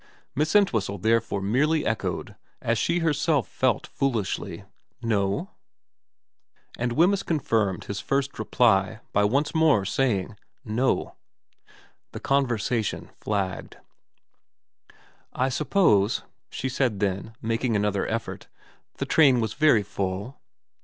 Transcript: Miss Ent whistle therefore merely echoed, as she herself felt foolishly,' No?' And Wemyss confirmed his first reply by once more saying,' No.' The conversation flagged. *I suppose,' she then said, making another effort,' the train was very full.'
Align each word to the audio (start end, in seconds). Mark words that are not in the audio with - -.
Miss 0.33 0.55
Ent 0.55 0.73
whistle 0.73 0.97
therefore 0.97 1.43
merely 1.43 1.85
echoed, 1.85 2.35
as 2.59 2.79
she 2.79 2.97
herself 3.05 3.47
felt 3.47 3.85
foolishly,' 3.85 4.63
No?' 5.15 5.51
And 6.79 6.93
Wemyss 6.93 7.21
confirmed 7.21 7.83
his 7.83 7.99
first 7.99 8.39
reply 8.39 9.01
by 9.13 9.23
once 9.23 9.53
more 9.53 9.85
saying,' 9.85 10.37
No.' 10.79 11.13
The 12.13 12.19
conversation 12.19 13.11
flagged. 13.19 13.77
*I 15.33 15.49
suppose,' 15.49 16.23
she 16.49 16.67
then 16.67 16.97
said, 16.99 17.35
making 17.39 17.75
another 17.75 18.07
effort,' 18.07 18.47
the 18.97 19.05
train 19.05 19.39
was 19.39 19.53
very 19.53 19.83
full.' 19.83 20.39